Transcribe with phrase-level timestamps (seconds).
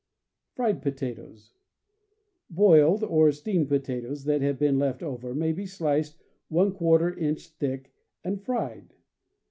[0.55, 1.53] Fried Potatoes.—
[2.49, 6.49] Boiled or steamed potatoes that have been left over may be sliced |
[7.19, 7.93] inch thick,
[8.23, 8.95] and fried.